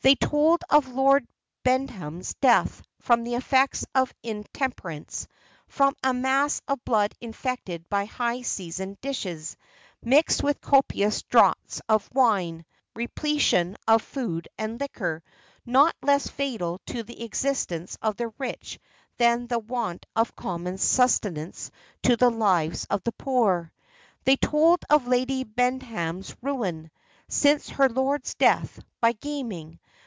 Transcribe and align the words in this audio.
They 0.00 0.14
told 0.14 0.62
of 0.70 0.88
Lord 0.88 1.26
Bendham's 1.66 2.32
death 2.40 2.82
from 3.00 3.24
the 3.24 3.34
effects 3.34 3.84
of 3.96 4.14
intemperance; 4.22 5.26
from 5.66 5.96
a 6.04 6.14
mass 6.14 6.62
of 6.68 6.82
blood 6.84 7.12
infected 7.20 7.86
by 7.90 8.04
high 8.06 8.40
seasoned 8.42 8.98
dishes, 9.02 9.56
mixed 10.00 10.40
with 10.42 10.60
copious 10.62 11.22
draughts 11.24 11.82
of 11.90 12.08
wine 12.14 12.64
repletion 12.94 13.76
of 13.88 14.00
food 14.00 14.46
and 14.56 14.80
liquor, 14.80 15.22
not 15.66 15.94
less 16.00 16.28
fatal 16.28 16.80
to 16.86 17.02
the 17.02 17.22
existence 17.24 17.98
of 18.00 18.16
the 18.16 18.32
rich 18.38 18.78
than 19.18 19.48
the 19.48 19.58
want 19.58 20.06
of 20.16 20.34
common 20.36 20.78
sustenance 20.78 21.70
to 22.04 22.16
the 22.16 22.30
lives 22.30 22.86
of 22.88 23.02
the 23.02 23.12
poor. 23.12 23.72
They 24.24 24.36
told 24.36 24.78
of 24.88 25.06
Lady 25.08 25.42
Bendham's 25.44 26.34
ruin, 26.40 26.90
since 27.30 27.68
her 27.68 27.90
lord's 27.90 28.32
death, 28.36 28.80
by 29.02 29.12
gaming. 29.12 29.78